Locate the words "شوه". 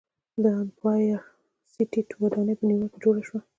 3.27-3.39